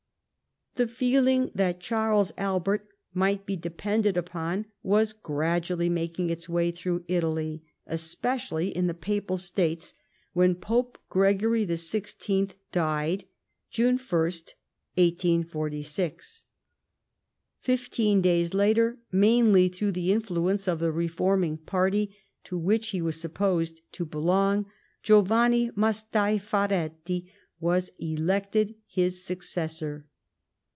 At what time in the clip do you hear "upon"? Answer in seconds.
4.15-4.67